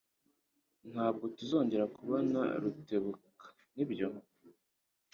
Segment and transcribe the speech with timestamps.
[0.91, 4.07] Ntabwo tuzongera kubona Rutebuka, nibyo?